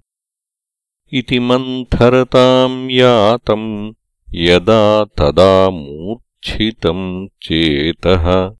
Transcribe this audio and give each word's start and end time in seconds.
इति 1.12 1.38
मन्थरताम् 1.38 2.90
यातम् 2.90 3.92
यदा 4.34 5.04
तदा 5.04 5.70
मूर्च्छितम् 5.70 7.28
चेतः। 7.42 8.54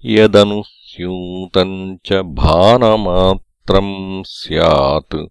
यदनुस्यूतम् 0.06 1.98
च 2.06 2.14
भानमात्रम् 2.14 4.24
स्यात्। 4.24 5.28